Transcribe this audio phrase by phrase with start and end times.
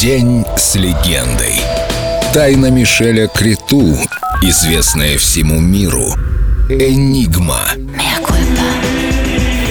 [0.00, 1.60] День с легендой.
[2.32, 3.96] Тайна Мишеля Криту,
[4.42, 6.06] известная всему миру.
[6.68, 7.62] Энигма.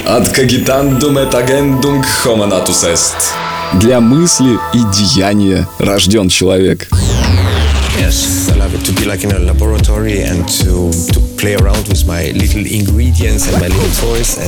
[0.05, 3.31] Ad cogitandum et agendum homonatus est.
[3.79, 6.89] Для мысли и деяния рожден человек.
[7.97, 11.26] Yes, I love it to be like in a laboratory and to, to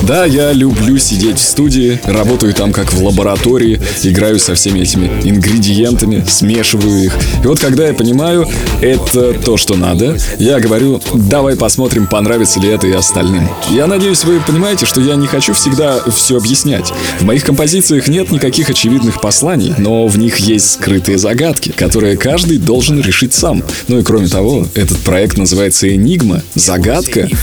[0.02, 5.06] Да, я люблю сидеть в студии, работаю там как в лаборатории, играю со всеми этими
[5.22, 7.16] ингредиентами, смешиваю их.
[7.44, 8.48] И вот когда я понимаю,
[8.80, 13.48] это то, что надо, я говорю, давай посмотрим, понравится ли это и остальным.
[13.70, 16.92] Я надеюсь, вы понимаете, что я не хочу всегда все объяснять.
[17.20, 22.58] В моих композициях нет никаких очевидных посланий, но в них есть скрытые загадки, которые каждый
[22.58, 23.62] должен решить сам.
[23.86, 26.79] Ну и кроме того, этот проект называется «Энигма», загадка,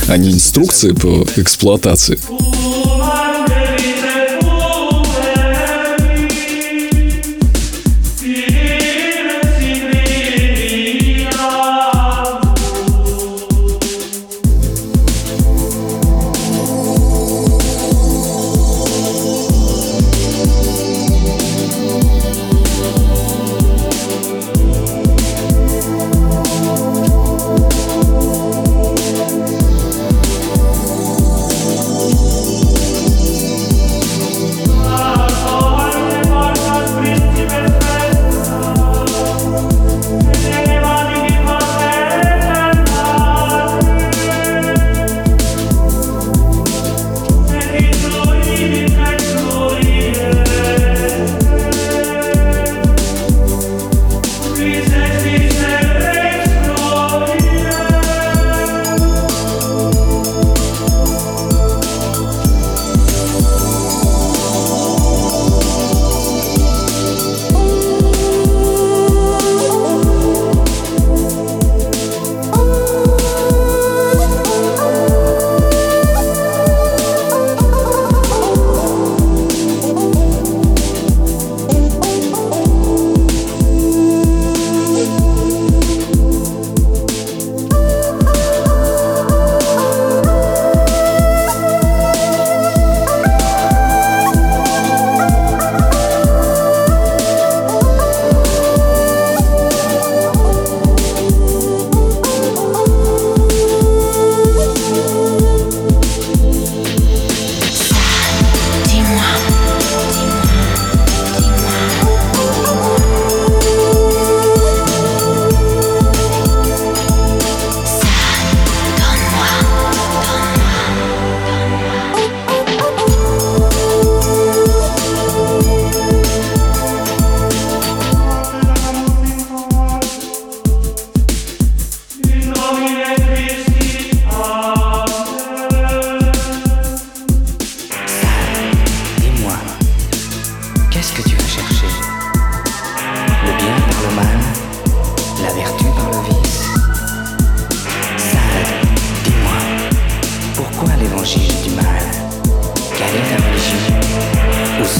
[0.07, 2.19] а не инструкция по эксплуатации.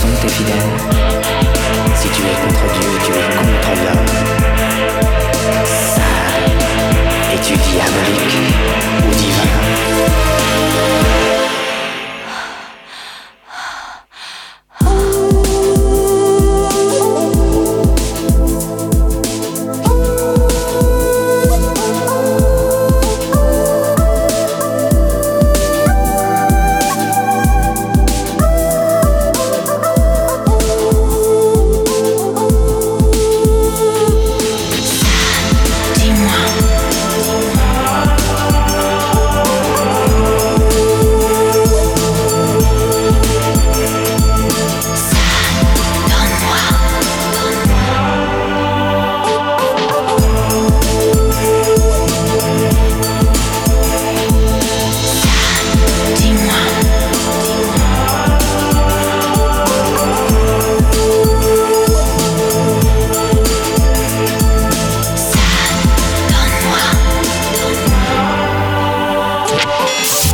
[0.07, 1.06] horizonte fidèle.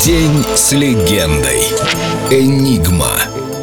[0.04, 1.62] День с легендой.
[2.30, 3.14] Энигма.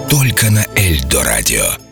[0.08, 1.89] Только на Эльдо радио.